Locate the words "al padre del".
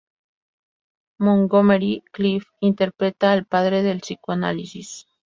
3.31-3.99